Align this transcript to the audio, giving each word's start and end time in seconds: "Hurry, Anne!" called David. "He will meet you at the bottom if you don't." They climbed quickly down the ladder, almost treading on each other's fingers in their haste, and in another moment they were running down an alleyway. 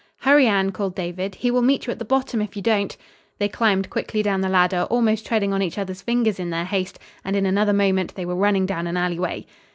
"Hurry, 0.21 0.47
Anne!" 0.47 0.71
called 0.71 0.95
David. 0.95 1.35
"He 1.35 1.51
will 1.51 1.61
meet 1.61 1.85
you 1.85 1.91
at 1.91 1.99
the 1.99 2.05
bottom 2.05 2.41
if 2.41 2.55
you 2.55 2.61
don't." 2.63 2.97
They 3.37 3.47
climbed 3.47 3.91
quickly 3.91 4.23
down 4.23 4.41
the 4.41 4.49
ladder, 4.49 4.87
almost 4.89 5.27
treading 5.27 5.53
on 5.53 5.61
each 5.61 5.77
other's 5.77 6.01
fingers 6.01 6.39
in 6.39 6.49
their 6.49 6.65
haste, 6.65 6.97
and 7.23 7.35
in 7.35 7.45
another 7.45 7.71
moment 7.71 8.15
they 8.15 8.25
were 8.25 8.35
running 8.35 8.65
down 8.65 8.87
an 8.87 8.97
alleyway. 8.97 9.45